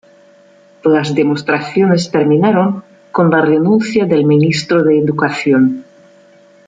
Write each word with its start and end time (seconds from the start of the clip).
Las 0.83 1.13
demostraciones 1.13 2.09
terminaron 2.09 2.83
con 3.11 3.29
la 3.29 3.41
renuncia 3.41 4.05
del 4.05 4.25
ministro 4.25 4.81
de 4.83 4.97
educación. 4.97 5.85